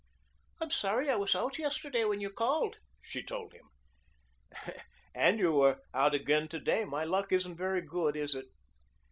"I'm 0.59 0.71
sorry 0.71 1.11
I 1.11 1.15
was 1.15 1.35
out 1.35 1.59
yesterday 1.59 2.05
when 2.05 2.21
you 2.21 2.31
called," 2.31 2.77
she 3.03 3.21
told 3.21 3.53
him. 3.53 3.69
"And 5.13 5.37
you 5.37 5.51
were 5.51 5.77
out 5.93 6.15
again 6.15 6.47
to 6.47 6.59
day. 6.59 6.85
My 6.85 7.03
luck 7.03 7.31
isn't 7.31 7.55
very 7.55 7.81
good, 7.81 8.15
is 8.15 8.33
it?" 8.33 8.45